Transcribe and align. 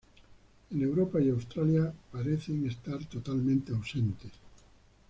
En 0.71 0.81
Europa 0.81 1.21
y 1.21 1.29
Australia 1.29 1.93
parecen 2.11 2.65
estar 2.65 3.05
totalmente 3.05 3.71
ausentes. 3.71 4.31